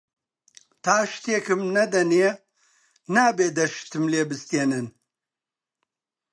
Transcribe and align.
تا 0.83 0.95
شتێکم 1.11 1.61
نەدەنێ 1.75 2.29
نابێ 3.15 3.47
دە 3.57 3.65
شتم 3.75 4.05
لێ 4.11 4.21
بستێنن 4.29 4.87